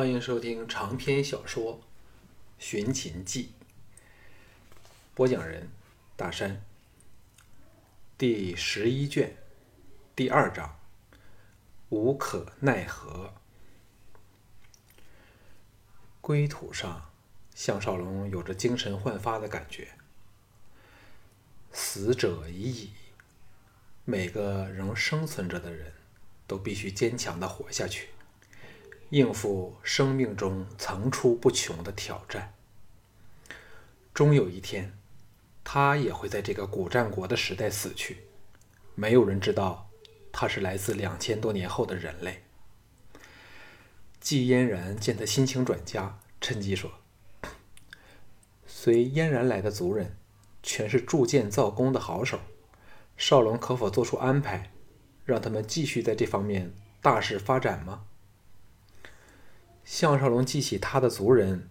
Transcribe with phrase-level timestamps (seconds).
[0.00, 1.78] 欢迎收听长篇小说
[2.58, 3.52] 《寻秦记》，
[5.14, 5.68] 播讲人
[6.16, 6.62] 大山，
[8.16, 9.36] 第十一卷，
[10.16, 10.80] 第二章，
[11.90, 13.34] 无可奈何。
[16.22, 17.10] 归途上，
[17.54, 19.88] 项少龙有着精神焕发的感觉。
[21.72, 22.90] 死者已矣，
[24.06, 25.92] 每个仍生存着的人，
[26.46, 28.08] 都必须坚强的活下去。
[29.10, 32.54] 应付生命中层出不穷的挑战，
[34.14, 34.96] 终有一天，
[35.64, 38.18] 他也会在这个古战国的时代死去。
[38.94, 39.90] 没有人知道
[40.30, 42.44] 他是来自两千多年后的人类。
[44.20, 46.92] 季嫣然见他心情转佳，趁机说
[48.64, 50.16] ：“随嫣然来的族人，
[50.62, 52.38] 全是铸剑造工的好手。
[53.16, 54.70] 少龙可否做出安排，
[55.24, 58.04] 让他们继续在这方面大肆发展吗？”
[59.92, 61.68] 项少龙记起他的族人，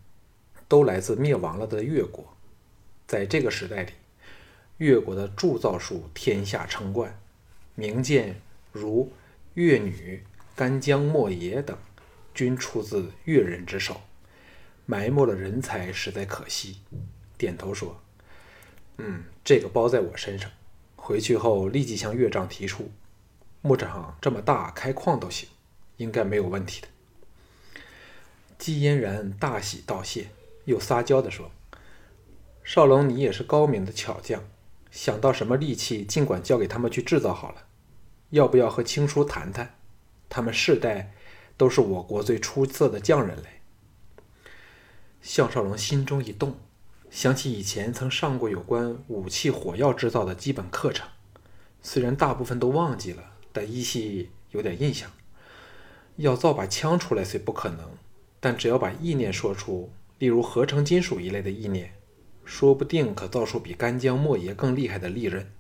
[0.68, 2.36] 都来自灭亡了的越国。
[3.08, 3.94] 在这个时代里，
[4.76, 7.18] 越国的铸造术天下称冠，
[7.76, 8.42] 名剑
[8.74, 9.10] 如
[9.54, 10.22] 越女、
[10.54, 11.78] 干将莫邪等，
[12.34, 14.02] 均出自越人之手，
[14.86, 16.82] 埋没了人才，实在可惜。
[17.38, 18.02] 点头说
[19.00, 20.52] ：“嗯，这个包在我身上。
[20.98, 22.92] 回去后立即向岳丈提出，
[23.62, 25.48] 牧场这么大，开矿都行，
[25.96, 26.88] 应该没有问题的。”
[28.60, 30.28] 季嫣然大喜道谢，
[30.66, 31.50] 又撒娇地说
[32.62, 34.44] ：“少龙，你也是高明的巧匠，
[34.92, 37.64] 想到什么利器，尽管交给他们去制造好了。
[38.32, 39.78] 要不要和青叔谈谈？
[40.28, 41.14] 他们世代
[41.56, 43.62] 都是我国最出色的匠人嘞。”
[45.24, 46.58] 项少龙心中一动，
[47.10, 51.08] 想起以前曾上过有关武器火药制造的基本课程，
[51.82, 53.24] 虽然大部分都忘记了，
[53.54, 55.10] 但依稀有点印象。
[56.18, 57.90] 要造把枪出来，虽不可能。
[58.40, 61.94] 但只要把意念说出，例如合成金属一类的意念，
[62.46, 65.52] 说不定可造出比干将莫邪更厉害的利刃。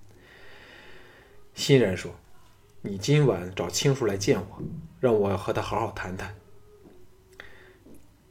[1.53, 2.15] 欣然说
[2.81, 4.63] ：“你今晚找青叔来见我，
[4.99, 6.35] 让我和他好好谈谈。”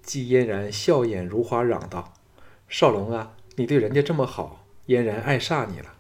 [0.03, 2.15] 季嫣然笑眼如花，嚷道
[2.69, 5.95] ：“少龙啊，你对人家这么好，嫣然爱煞你了。”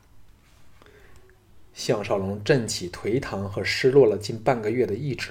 [1.74, 5.30] 项少龙振起颓唐和失落了近半个月的意志，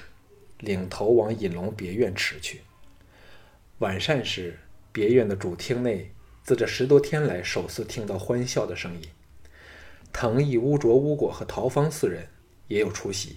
[0.60, 2.60] 领头往隐龙别院驰去。
[3.78, 4.58] 晚膳时，
[4.90, 6.10] 别院的主厅内，
[6.42, 9.08] 自这十多天来首次听到欢笑的声音。
[10.12, 12.26] 藤毅、乌卓、乌果和陶芳四人
[12.66, 13.36] 也有出席。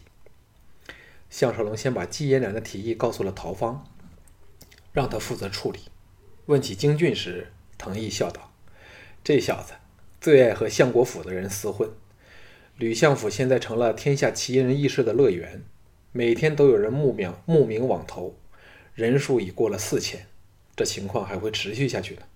[1.29, 3.88] 项少龙先把季嫣然的提议告诉了陶芳，
[4.91, 5.81] 让他负责处理。
[6.47, 8.52] 问起京俊时，藤毅笑道
[9.23, 9.73] ：“这小子
[10.19, 11.88] 最爱和相国府的人厮混。
[12.78, 15.63] 吕相府现在成了天下奇人异事的乐园，
[16.12, 18.35] 每天都有人慕名慕名往投，
[18.96, 20.25] 人数已过了四千。”
[20.81, 22.28] 这情况还会持续下去的。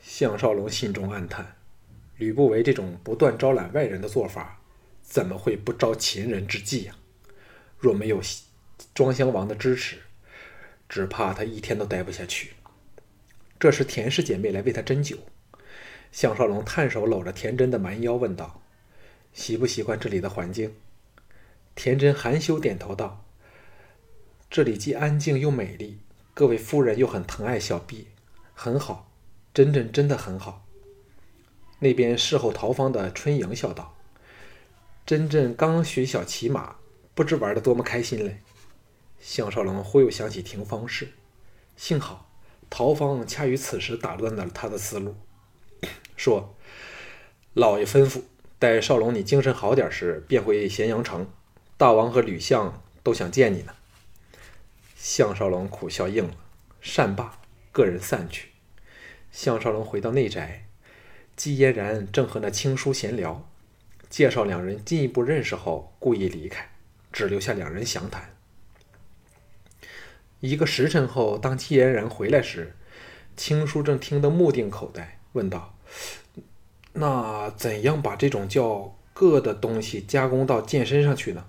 [0.00, 1.56] 项少龙心中暗叹：
[2.16, 4.60] 吕不韦这种不断招揽外人的做法，
[5.02, 6.94] 怎么会不招秦人之忌呀？
[7.76, 8.20] 若没有
[8.94, 9.96] 庄襄王的支持，
[10.88, 12.52] 只怕他一天都待不下去。
[13.58, 15.18] 这时，田氏姐妹来为他斟酒。
[16.12, 18.62] 项少龙探手搂着田真的蛮腰，问道
[19.34, 20.76] ：“习不习惯这里的环境？”
[21.74, 23.24] 田真含羞点头道
[24.48, 25.98] ：“这里既安静又美丽。”
[26.36, 28.08] 各位夫人又很疼爱小婢，
[28.54, 29.08] 很好，
[29.54, 30.66] 真真真的很好。
[31.78, 33.94] 那边侍候陶芳的春莹笑道
[35.06, 36.74] ：“真真刚学小骑马，
[37.14, 38.40] 不知玩的多么开心嘞。”
[39.20, 41.12] 项少龙忽又想起廷芳事，
[41.76, 42.28] 幸好
[42.68, 45.14] 陶芳恰于此时打断了他的思路，
[46.16, 46.56] 说
[47.54, 48.22] ：“老爷吩咐，
[48.58, 51.28] 待少龙你精神好点时，便回咸阳城。
[51.76, 53.72] 大王和吕相都想见你呢。”
[55.04, 56.34] 项少龙苦笑应了，
[56.80, 57.38] 善罢，
[57.72, 58.52] 各人散去。
[59.30, 60.66] 项少龙回到内宅，
[61.36, 63.46] 季嫣然正和那青书闲聊，
[64.08, 66.70] 介绍两人进一步认识后，故意离开，
[67.12, 68.34] 只留下两人详谈。
[70.40, 72.74] 一个时辰后，当季嫣然回来时，
[73.36, 75.78] 青书正听得目定口呆，问道
[76.94, 81.44] ：“那怎样把这种叫‘个’的东西加工到剑身上去呢？”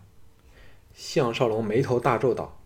[0.94, 2.62] 项少龙眉头大皱道。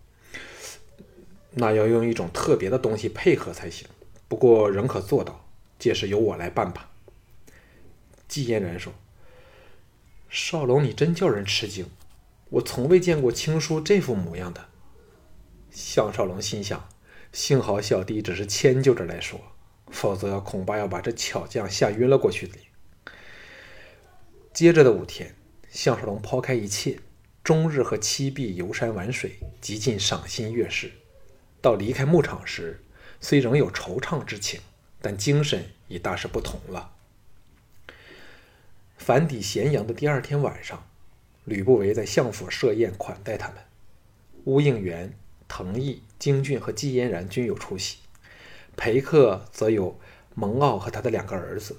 [1.51, 3.87] 那要用一种特别的东西配合才行，
[4.27, 5.47] 不过仍可做到，
[5.79, 6.91] 届时由我来办吧。
[8.27, 8.93] 纪嫣然说
[10.29, 11.87] ：“少龙，你真叫人吃惊，
[12.49, 14.67] 我从未见过青书这副模样的。”
[15.71, 16.87] 项少龙心想：
[17.31, 19.39] 幸好小弟只是迁就着来说，
[19.89, 22.49] 否则恐怕要把这巧匠吓晕了过去。
[24.53, 25.35] 接着的五天，
[25.69, 26.99] 项少龙抛开一切，
[27.43, 30.91] 终日和七婢游山玩水，极尽赏心悦事。
[31.61, 32.81] 到离开牧场时，
[33.19, 34.61] 虽仍有惆怅之情，
[35.01, 36.91] 但精神已大是不同了。
[38.97, 40.85] 返抵咸阳的第二天晚上，
[41.45, 43.57] 吕不韦在相府设宴款待他们。
[44.45, 45.13] 乌应元、
[45.47, 47.97] 滕毅、京俊和季嫣然均有出席，
[48.77, 49.99] 陪客则有
[50.35, 51.77] 蒙骜和他的两个儿子，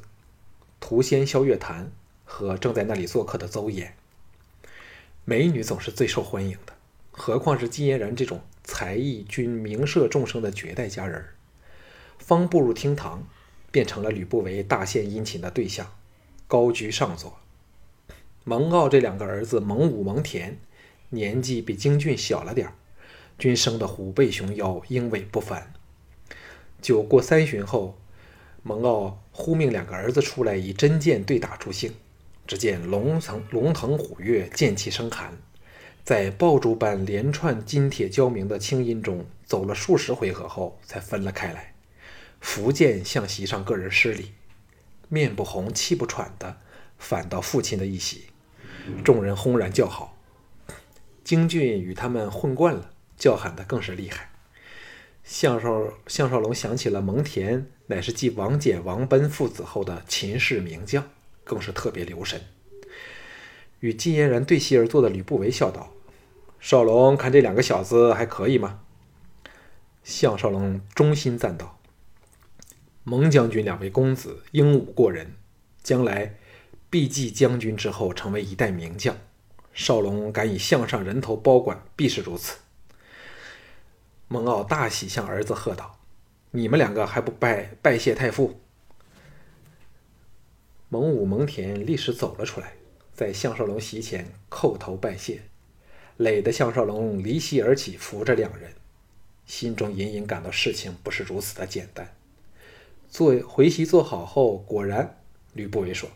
[0.78, 1.90] 涂仙、萧月潭
[2.24, 3.92] 和正在那里做客的邹衍。
[5.24, 6.74] 美女总是最受欢迎的，
[7.10, 11.24] 何况是季嫣然这种才艺均名摄众生的绝代佳人。
[12.18, 13.26] 方步入厅堂，
[13.70, 15.92] 便成了吕不韦大献殷勤的对象。
[16.46, 17.38] 高居上座，
[18.44, 20.54] 蒙骜这两个儿子蒙武、蒙恬，
[21.10, 22.74] 年纪比京俊小了点儿，
[23.38, 25.72] 均生得虎背熊腰，英伟不凡。
[26.82, 27.96] 酒过三巡后，
[28.62, 31.92] 蒙骜忽命两个儿子出来，以真剑对打助兴。
[32.46, 35.38] 只见龙腾龙腾虎跃，剑气生寒，
[36.04, 41.74] 在爆竹般连串金铁交鸣的清音中走了数十回合后，才分了开来，
[42.40, 44.32] 福剑向席上个人施礼。
[45.08, 46.58] 面不红气不喘的
[46.98, 48.26] 返到父亲的一席，
[49.04, 50.16] 众人轰然叫好。
[51.22, 54.30] 京俊与他们混惯了，叫喊的更是厉害。
[55.22, 61.08] 项少项少龙想起了蒙恬乃是继王翦、王奔父子后的秦氏名将，
[61.44, 62.40] 更是特别留神。
[63.80, 65.92] 与金嫣然对席而坐的吕不韦笑道
[66.60, 68.80] ：“少龙，看这两个小子还可以吗？”
[70.04, 71.78] 项少龙衷心赞道。
[73.04, 75.34] 蒙将军两位公子英武过人，
[75.82, 76.36] 将来
[76.88, 79.16] 必继将军之后成为一代名将。
[79.72, 82.58] 少龙敢以项上人头包管，必是如此。
[84.28, 85.98] 蒙骜大喜，向儿子喝道
[86.52, 88.60] ：“你们两个还不拜拜谢太傅？”
[90.88, 92.74] 蒙武、蒙恬立时走了出来，
[93.20, 95.42] 在项少龙席前叩头拜谢，
[96.16, 98.72] 累得项少龙离席而起，扶着两人，
[99.44, 102.16] 心中隐隐感到事情不是如此的简单。
[103.10, 105.18] 坐回席坐好后，果然，
[105.52, 106.08] 吕不韦说：“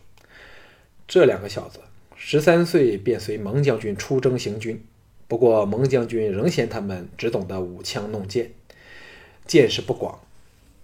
[1.07, 1.81] 这两个小子
[2.15, 4.83] 十三岁便随蒙将军出征行军，
[5.27, 8.51] 不过蒙将军仍嫌他们只懂得舞枪弄剑，
[9.45, 10.19] 见识不广，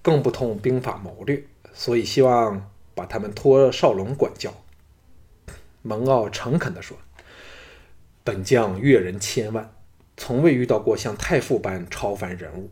[0.03, 1.43] 更不通兵法谋略，
[1.73, 4.53] 所以希望把他们托少龙管教。”
[5.81, 6.97] 蒙骜诚恳地说
[8.23, 9.73] ：“本将阅人千万，
[10.17, 12.69] 从未遇到过像太傅般超凡人物，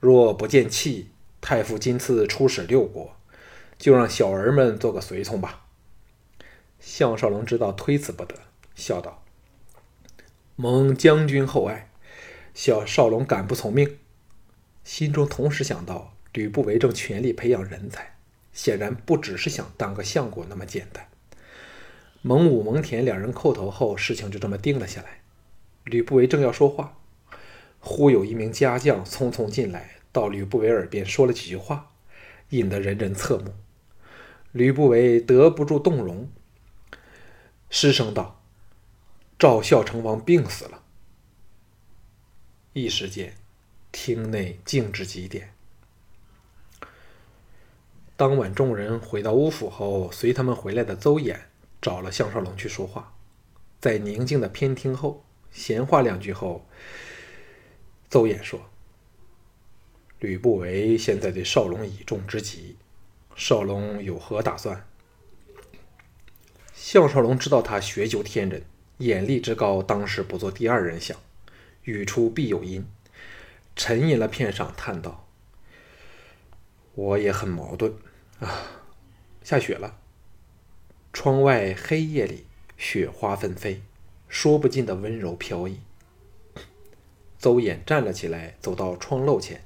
[0.00, 3.14] 若不见气。”太傅今次出使六国，
[3.78, 5.66] 就让小儿们做个随从吧。
[6.80, 8.34] 项少龙知道推辞不得，
[8.74, 9.22] 笑道
[10.56, 11.88] ：“蒙将军厚爱，
[12.52, 13.98] 小少龙敢不从命？”
[14.82, 18.16] 心中同时想到吕不韦正全力培养人才，
[18.52, 21.06] 显然不只是想当个相国那么简单。
[22.26, 25.20] 蒙武、蒙恬两人叩头后，事情就这么定了下来。
[25.84, 26.98] 吕不韦正要说话，
[27.78, 30.00] 忽有一名家将匆匆进来。
[30.10, 31.92] 到吕不韦耳边说了几句话，
[32.48, 33.54] 引得人人侧目。
[34.50, 36.28] 吕不韦得不住动容，
[37.70, 38.42] 失声道
[39.38, 40.82] ：“赵孝成王病死了。”
[42.74, 43.34] 一时间，
[43.92, 45.52] 厅内静至极点。
[48.16, 51.36] 当晚，众人回到乌府后，随他们回来的邹衍
[51.86, 53.14] 找了项少龙去说话。
[53.78, 56.66] 在宁静的偏厅后，闲话两句后，
[58.10, 58.68] 邹衍说。
[60.18, 62.76] 吕不韦现在对少龙倚重之极，
[63.36, 64.84] 少龙有何打算？
[66.74, 68.64] 项少龙知道他学究天人，
[68.98, 71.16] 眼力之高，当时不做第二人想，
[71.84, 72.84] 语出必有因。
[73.76, 75.28] 沉吟了片上，叹道
[76.96, 77.94] ：“我也很矛盾
[78.40, 78.82] 啊。
[79.44, 80.00] 下雪了，
[81.18, 82.44] 窗外黑夜里
[82.76, 83.80] 雪花纷飞，
[84.28, 85.80] 说不尽的温柔飘逸。”
[87.40, 89.62] 邹衍站了起来，走到窗漏前。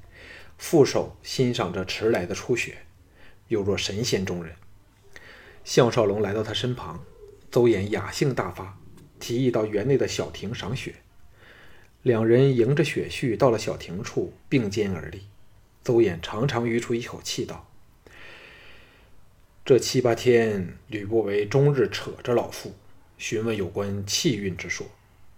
[0.56, 2.76] 负手欣赏着迟来的初雪，
[3.48, 4.54] 犹若神仙中人。
[5.64, 7.04] 项少龙来到他身旁，
[7.50, 8.78] 邹衍雅兴大发，
[9.18, 10.94] 提议到园内的小亭赏雪。
[12.02, 15.22] 两人迎着雪絮到了小亭处，并肩而立。
[15.82, 17.68] 邹衍长长吁出一口气道
[19.70, 22.74] ：“这七八天，吕不韦终日扯着老夫，
[23.18, 24.84] 询问有关气运之说，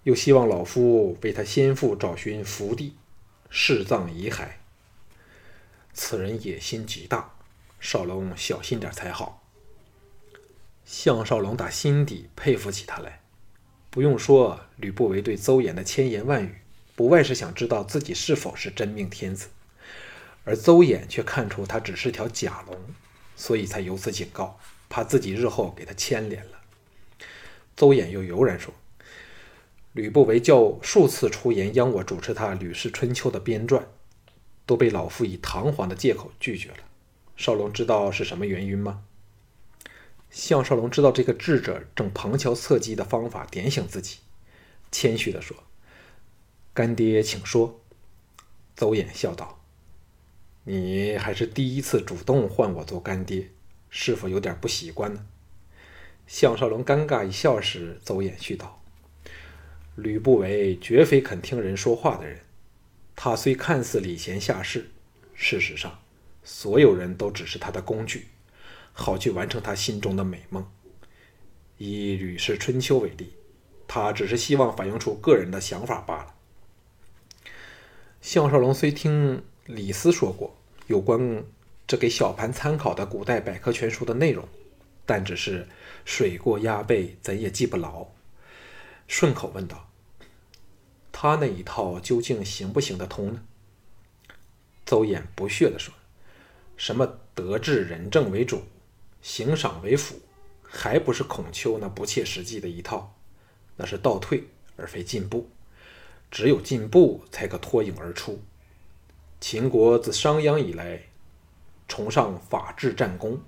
[0.04, 2.96] 又希望老夫为他先父找寻福地，
[3.50, 4.48] 视葬遗骸。”
[5.92, 7.34] 此人野心极大，
[7.78, 9.46] 少龙小心点才好。
[10.86, 13.20] 项少龙打心底佩服起他来。
[13.90, 16.54] 不用说，吕不韦对邹衍的千言万语，
[16.96, 19.48] 不外是想知道自己是否是真命天子，
[20.44, 22.78] 而邹衍却看出他只是条假龙，
[23.36, 24.58] 所以才由此警告，
[24.88, 26.60] 怕自己日后给他牵连了。
[27.76, 28.72] 邹衍又悠然说
[29.92, 33.82] ：“吕不韦叫数次出言央我主持他《吕氏春秋》的编撰。”
[34.64, 36.76] 都被老夫以堂皇的借口拒绝了。
[37.36, 39.02] 少龙知道是什么原因吗？
[40.30, 44.18] 项少龙知道这个智者正旁敲侧击的方法点醒自己，
[44.92, 45.56] 谦虚地说
[46.72, 47.80] ：“干爹，请说。”
[48.76, 49.60] 邹衍笑道
[50.64, 53.50] ：“你还是第一次主动唤我做干爹，
[53.90, 55.26] 是否有点不习惯呢？”
[56.26, 58.82] 项少龙尴尬一笑时，邹衍续道
[59.96, 62.40] ：“吕不韦绝非肯听人说话的人，
[63.16, 64.90] 他虽看似礼贤下士，
[65.34, 65.98] 事实上……”
[66.44, 68.26] 所有人都只是他的工具，
[68.92, 70.66] 好去完成他心中的美梦。
[71.78, 73.34] 以《吕氏春秋》为例，
[73.86, 76.34] 他只是希望反映出个人的想法罢了。
[78.20, 80.56] 项少龙虽听李斯说过
[80.88, 81.44] 有关
[81.86, 84.48] 这给小盘参考的古代百科全书的内容，
[85.06, 85.68] 但只是
[86.04, 88.08] 水过鸭背，怎也记不牢。
[89.06, 89.88] 顺口问道
[91.12, 93.42] ：“他那一套究竟行不行得通呢？”
[94.84, 95.94] 邹衍不屑地说。
[96.76, 98.62] 什么德治仁政为主，
[99.20, 100.20] 刑赏为辅，
[100.62, 103.14] 还不是孔丘那不切实际的一套？
[103.76, 105.48] 那是倒退而非进步。
[106.30, 108.42] 只有进步才可脱颖而出。
[109.42, 111.02] 秦国自商鞅以来，
[111.88, 113.42] 崇尚法治战功，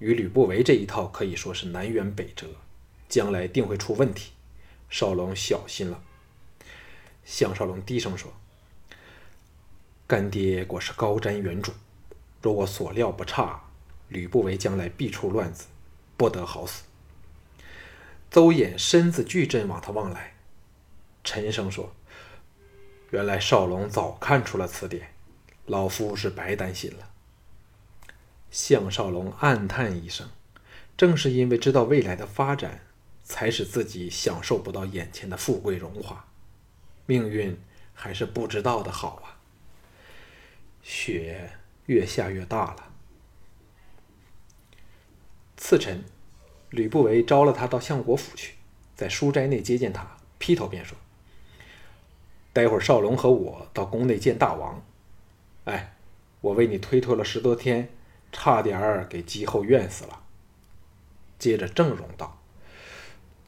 [0.00, 2.48] 与吕不韦这一套可以说是南辕北辙，
[3.08, 4.32] 将来定会出问题。
[4.88, 6.02] 少龙小心了。
[7.24, 8.32] 项少龙低声说
[10.08, 11.70] ：“干爹果是高瞻远瞩。”
[12.42, 13.62] 若我所料不差，
[14.08, 15.66] 吕不韦将来必出乱子，
[16.16, 16.82] 不得好死。
[18.32, 20.34] 邹衍身子巨震，往他望来，
[21.22, 21.94] 沉声说
[23.10, 25.09] ：“原来少龙早看出了此点，
[25.70, 27.10] 老夫是白担心了。”
[28.50, 30.28] 项少龙暗叹一声，
[30.96, 32.80] 正是因为知道未来的发展，
[33.22, 36.26] 才使自己享受不到眼前的富贵荣华，
[37.06, 37.56] 命运
[37.94, 39.38] 还是不知道的好啊。
[40.82, 41.52] 雪。
[41.86, 42.92] 越下越大了。
[45.56, 46.04] 次晨，
[46.68, 48.54] 吕不韦招了他到相国府去，
[48.94, 50.96] 在书斋内接见他，劈头便说
[52.54, 54.80] ：“待会儿少龙和我到宫内见大王。
[55.64, 55.94] 哎，
[56.40, 57.88] 我为你推脱了十多天，
[58.32, 60.22] 差点儿给姬后怨死了。”
[61.38, 62.40] 接着郑荣道：“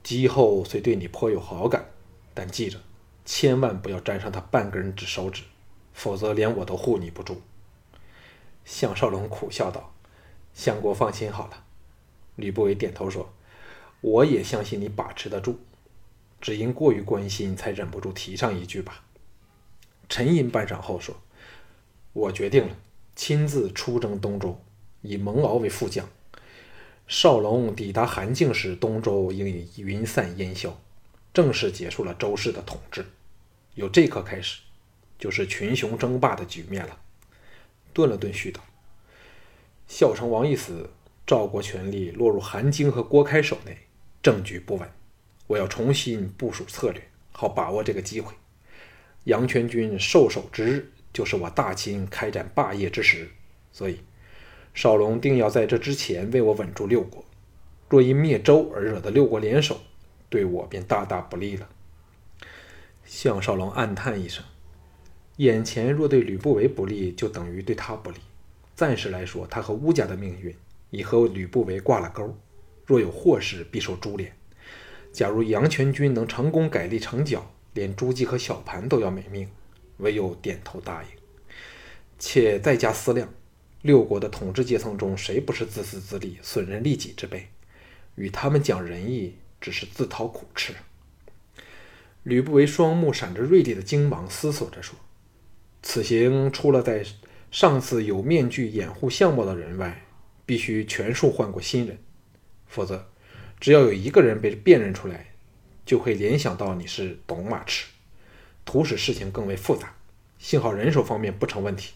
[0.03, 1.87] 姬后虽对你颇有好感，
[2.33, 2.81] 但记着，
[3.25, 5.43] 千万不要沾上他半根指手指，
[5.93, 7.43] 否则连我都护你不住。”
[8.65, 9.93] 项少龙苦笑道
[10.55, 11.65] ：“相国放心好了。”
[12.37, 13.33] 吕不韦点头说
[14.01, 15.59] ：“我也相信你把持得住，
[16.41, 19.05] 只因过于关心，才忍不住提上一句吧。”
[20.09, 21.17] 沉吟半晌后说
[22.13, 22.77] ：“我决定了，
[23.17, 24.61] 亲自出征东周，
[25.01, 26.09] 以蒙敖为副将。
[27.09, 30.79] 少龙抵达韩境时，东周应已云散烟消，
[31.33, 33.05] 正式结束了周氏的统治。
[33.75, 34.61] 由这刻开始，
[35.19, 36.99] 就是群雄争霸的局面了。”
[37.95, 38.61] 顿了顿，絮道
[39.89, 40.91] ：“孝成王一死，
[41.27, 43.77] 赵国权力落入韩荆和郭开手内，
[44.23, 44.89] 政局不稳。
[45.47, 47.03] 我要重新部署策略，
[47.33, 48.33] 好把握这个机会。
[49.25, 53.29] 杨全军受首之日，就是我大秦开展霸业之时。
[53.73, 54.01] 所以，
[54.75, 57.25] 少龙定要在这之前为我稳住六国。
[57.89, 59.81] 若因灭周而惹得六国联手，
[60.29, 61.69] 对我便大大不利了。”
[63.05, 64.45] 项少龙暗叹一声。
[65.37, 68.19] 眼前若对吕不韦不利，就等于对他不利。
[68.75, 70.55] 暂时来说，他和乌家的命运
[70.91, 72.37] 已和吕不韦挂了钩。
[72.85, 74.33] 若有祸事，必受株连。
[75.11, 79.49] 假如杨全军能成功改立成角，连朱姬和小盘都要没命，
[80.03, 81.09] 唯有点头答应。
[82.19, 83.33] 且再加思量，
[83.81, 87.49] 六国的统治阶层中，谁不是自私自利、损人利己之辈？
[88.15, 90.75] 与他们讲仁义，只是自讨苦吃。
[92.23, 94.95] 吕不韦双目闪着锐利的精芒，思索着说。
[95.83, 97.05] 此行除了在
[97.51, 100.05] 上次有面具掩护相貌的人外，
[100.47, 101.99] 必须全数换过新人，
[102.69, 103.07] 否则，
[103.59, 105.35] 只要有一个人被辨认出来，
[105.85, 107.87] 就会联想到你是董马池，
[108.65, 109.95] 图使事情更为复杂。
[110.39, 111.93] 幸好人手方面不成问题，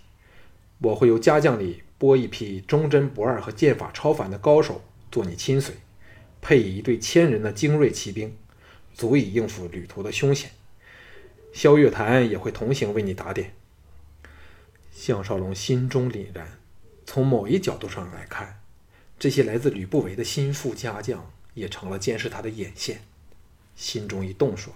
[0.79, 5.75] 我会由家将里拨一批忠贞不二和剑法超凡的高手做你亲随，
[6.41, 8.37] 配以一队千人的精锐骑兵，
[8.95, 10.51] 足以应付旅途的凶险。
[11.53, 13.55] 萧月潭也会同行为你打点。
[14.93, 16.59] 项少龙心中凛然，
[17.05, 18.61] 从某一角度上来看，
[19.19, 23.03] 这些来自吕不韦的心腹家将也成了监视他的眼线。
[23.75, 24.73] 心中一动，说：“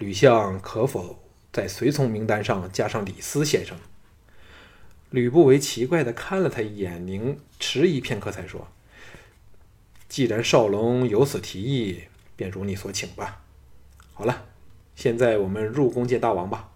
[0.00, 3.76] 吕相可否在随从名单上加上李斯先生？”
[5.10, 8.68] 吕不韦奇怪地看了他一眼，凝迟疑片刻，才说
[10.08, 12.04] ：“既然少龙有此提议，
[12.34, 13.42] 便如你所请吧。
[14.14, 14.46] 好了，
[14.94, 16.70] 现在我们入宫见大王吧。”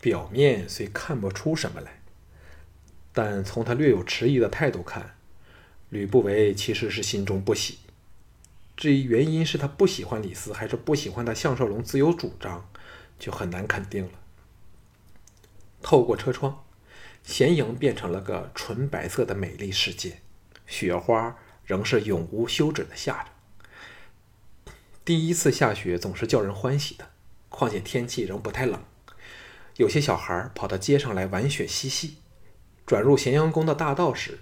[0.00, 2.00] 表面虽看不出什么来，
[3.12, 5.16] 但从他略有迟疑的态度看，
[5.90, 7.78] 吕不韦其实是心中不喜。
[8.76, 12.68] 至于原因是他不喜欢李斯，还是不喜欢他项少龙自有主张，
[13.18, 14.12] 就很难肯定了。
[15.82, 16.64] 透过车窗，
[17.22, 20.20] 咸阳变成了个纯白色的美丽世界，
[20.66, 24.72] 雪花仍是永无休止的下着。
[25.04, 27.08] 第一次下雪总是叫人欢喜的，
[27.48, 28.82] 况且天气仍不太冷。
[29.76, 32.16] 有些小孩跑到街上来玩雪嬉戏，
[32.84, 34.40] 转入咸阳宫的大道时，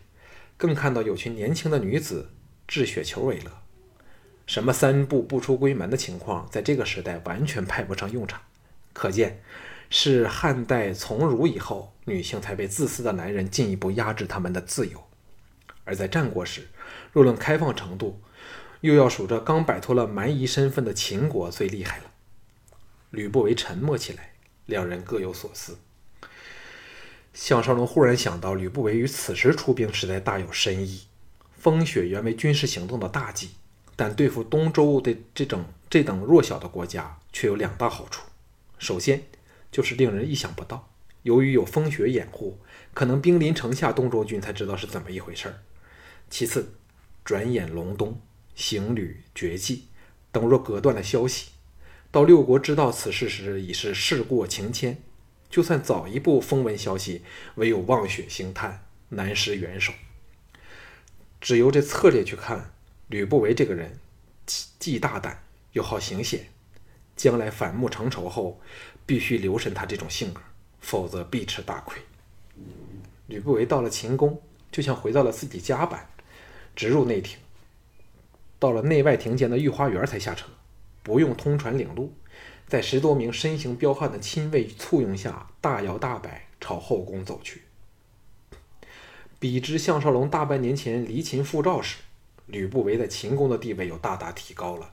[0.56, 2.30] 更看到有群年轻的女子
[2.66, 3.63] 掷雪球为乐。
[4.46, 8.40] 什么三步不出闺门的情况，在这个时代完全派不上用场。
[8.92, 9.42] 可见，
[9.90, 15.02] 是汉代从儒以后，女性才被自私的男人进一步压制她们的自由。
[15.84, 16.68] 而在战国时，
[17.12, 18.20] 若论开放程度，
[18.80, 22.04] 又要数着刚摆脱了蛮夷身份的秦国最厉害了。
[23.10, 24.34] 吕不韦沉默起来，
[24.66, 25.78] 两人各有所思。
[27.32, 31.06] 项少龙忽然想到，吕不韦于此时出兵实在大有深意。
[31.58, 33.50] 风雪原为军事行动的大忌。
[33.96, 38.22] 但对付东周的这种这等弱小的国家，却有两大好处。
[38.78, 39.22] 首先，
[39.70, 40.90] 就是令人意想不到，
[41.22, 42.58] 由于有风雪掩护，
[42.92, 45.62] 可能兵临城下，东周军才知道是怎么一回事儿。
[46.28, 46.74] 其次，
[47.24, 48.20] 转眼隆冬，
[48.54, 49.84] 行旅绝迹，
[50.32, 51.50] 等若隔断了消息，
[52.10, 54.98] 到六国知道此事时，已是事过情迁。
[55.48, 57.22] 就算早一步风闻消息，
[57.54, 59.92] 唯有望雪兴叹，难施援手。
[61.40, 62.73] 只由这策略去看。
[63.08, 63.98] 吕不韦这个人
[64.78, 65.42] 既大胆
[65.72, 66.46] 又好行险，
[67.16, 68.60] 将来反目成仇后，
[69.04, 70.40] 必须留神他这种性格，
[70.80, 71.96] 否则必吃大亏。
[73.26, 76.08] 吕不韦到了秦宫，就像回到了自己家般，
[76.74, 77.38] 直入内廷，
[78.58, 80.48] 到了内外廷间的御花园才下车，
[81.02, 82.12] 不用通传领路，
[82.66, 87.62] 在十多名身形彪悍的亲卫簇拥下，大摇大摆朝后宫走去。
[89.38, 91.98] 比之项少龙大半年前离秦赴赵时，
[92.46, 94.90] 吕不韦在秦宫的地位又大大提高了。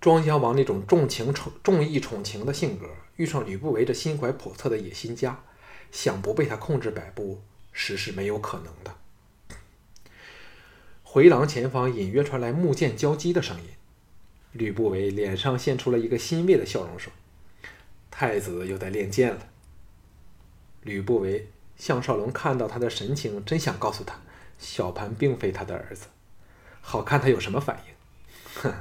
[0.00, 5.44] 庄襄王那种重情宠、重义宠情的性格，遇上吕不韦这心怀叵测的野心家，
[5.92, 8.96] 想不被他控制摆布，实是没有可能的。
[11.04, 13.68] 回廊前方隐约传来木剑交击的声音，
[14.52, 17.12] 吕不韦脸上现出了一个欣慰的笑容，说
[18.10, 19.48] ：“太子又在练剑了。”
[20.82, 24.20] 吕不韦、项少龙看到他的神情，真想告诉他。
[24.58, 26.06] 小盘并非他的儿子，
[26.80, 28.62] 好看他有什么反应？
[28.62, 28.72] 哼！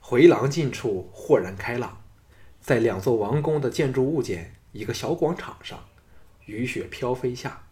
[0.00, 2.02] 回廊近处豁然开朗，
[2.60, 5.84] 在两座王宫的建筑物间，一个小广场上，
[6.46, 7.62] 雨雪飘飞下，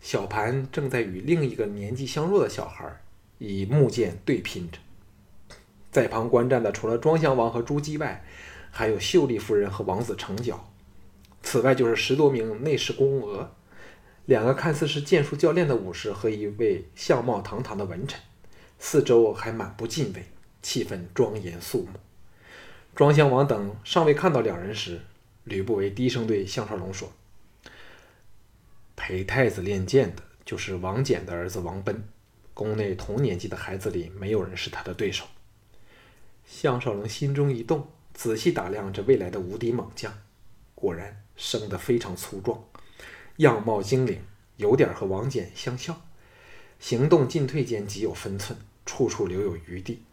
[0.00, 3.00] 小盘正在与另一个年纪相若的小孩
[3.38, 4.78] 以木剑对拼着。
[5.90, 8.24] 在旁观战的除了庄襄王和朱姬外，
[8.70, 10.72] 还有秀丽夫人和王子成角，
[11.42, 13.54] 此外就是十多名内侍宫娥。
[14.26, 18.20] 两个看似是剑术教练的武士和一位相貌堂堂的文臣，
[18.78, 20.26] 四周还满不敬畏，
[20.62, 21.98] 气氛庄严肃穆。
[22.94, 25.00] 庄襄王等尚未看到两人时，
[25.44, 27.12] 吕不韦低声对项少龙说
[28.94, 32.04] ：“陪太子练剑的就是王翦的儿子王奔，
[32.54, 35.24] 宫内同年纪的孩子里没有人是他的对手。”
[36.46, 40.12] 项少龙心中一动，仔细打量这未来的无敌猛将，
[40.74, 42.62] 果然生得非常粗壮。
[43.42, 44.20] 样貌精灵，
[44.56, 46.00] 有点和王翦相像，
[46.78, 50.04] 行动进退间极有分寸，处处留有余地。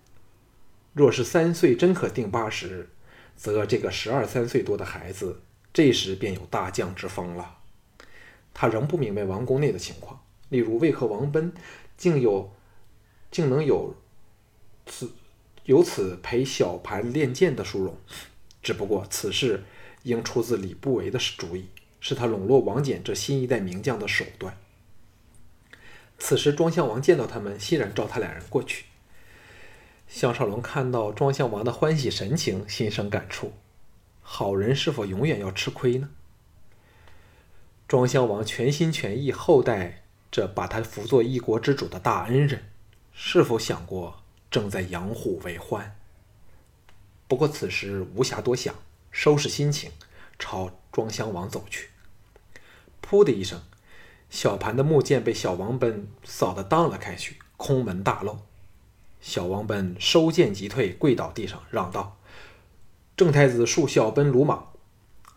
[0.94, 2.90] 若是三岁真可定八十，
[3.36, 7.60] 则这个十二三岁多的孩子，这时便有大将之风了。
[8.52, 11.54] 他仍不明白王宫内的情况，例如为何王奔
[11.96, 12.52] 竟有
[13.30, 13.96] 竟能有
[14.88, 15.12] 此
[15.66, 17.96] 由此陪小盘练剑的殊荣。
[18.64, 19.64] 只不过此事
[20.02, 21.68] 应出自李不韦的主意。
[22.00, 24.58] 是他笼络王翦这新一代名将的手段。
[26.18, 28.86] 此时，庄襄王见到他们，欣然召他两人过去。
[30.08, 33.54] 项少龙看到庄襄王的欢喜神情，心生感触：
[34.22, 36.10] 好人是否永远要吃亏呢？
[37.88, 42.72] 庄襄王全心全意厚待这把他扶作一国之主的大恩人，
[43.14, 45.96] 是否想过正在养虎为患？
[47.28, 48.76] 不过此时无暇多想，
[49.12, 49.92] 收拾心情。
[50.40, 51.90] 朝庄襄王走去，
[53.04, 53.62] 噗的一声，
[54.30, 58.40] 小盘的木剑被小王奔扫得荡了开去，空门大漏。
[59.22, 62.18] 小王奔收剑即退，跪倒地上，嚷道
[63.18, 64.72] ：“郑太子恕小奔鲁莽。”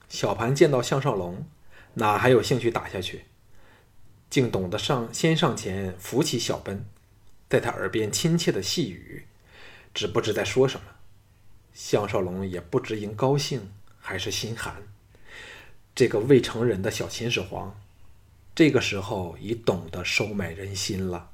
[0.08, 1.46] 小盘见到项少龙，
[1.94, 3.24] 哪还有兴趣打下去，
[4.30, 6.84] 竟懂得上先上前扶起小奔，
[7.50, 9.26] 在他耳边亲切的细语，
[9.92, 10.86] 只不知在说什么。
[11.74, 14.91] 项少龙也不知因高兴还是心寒。
[15.94, 17.78] 这个未成人的小秦始皇，
[18.54, 21.31] 这个时候已懂得收买人心了。